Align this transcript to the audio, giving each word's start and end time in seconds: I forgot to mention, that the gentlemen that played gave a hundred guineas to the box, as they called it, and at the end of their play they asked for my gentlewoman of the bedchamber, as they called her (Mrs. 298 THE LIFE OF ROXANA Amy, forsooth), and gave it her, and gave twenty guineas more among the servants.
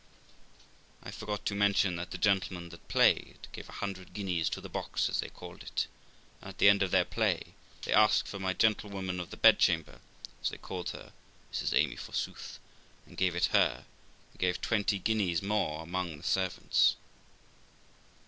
I 1.03 1.11
forgot 1.11 1.45
to 1.45 1.53
mention, 1.53 1.95
that 1.97 2.09
the 2.09 2.17
gentlemen 2.17 2.69
that 2.69 2.87
played 2.87 3.47
gave 3.51 3.69
a 3.69 3.81
hundred 3.83 4.15
guineas 4.15 4.49
to 4.49 4.59
the 4.59 4.67
box, 4.67 5.07
as 5.09 5.19
they 5.19 5.29
called 5.29 5.61
it, 5.61 5.85
and 6.41 6.49
at 6.49 6.57
the 6.57 6.69
end 6.69 6.81
of 6.81 6.89
their 6.89 7.05
play 7.05 7.53
they 7.83 7.93
asked 7.93 8.27
for 8.27 8.39
my 8.39 8.53
gentlewoman 8.53 9.19
of 9.19 9.29
the 9.29 9.37
bedchamber, 9.37 10.01
as 10.41 10.49
they 10.49 10.57
called 10.57 10.89
her 10.89 11.13
(Mrs. 11.53 11.69
298 11.69 11.69
THE 11.69 11.69
LIFE 11.69 11.69
OF 11.69 11.69
ROXANA 11.69 11.83
Amy, 11.83 11.95
forsooth), 12.37 12.59
and 13.05 13.15
gave 13.17 13.35
it 13.35 13.45
her, 13.55 13.85
and 14.31 14.39
gave 14.39 14.59
twenty 14.59 14.97
guineas 14.97 15.43
more 15.43 15.83
among 15.83 16.17
the 16.17 16.23
servants. 16.23 16.95